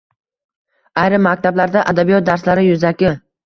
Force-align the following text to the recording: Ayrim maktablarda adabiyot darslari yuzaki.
Ayrim 1.03 1.23
maktablarda 1.29 1.87
adabiyot 1.95 2.29
darslari 2.33 2.69
yuzaki. 2.73 3.17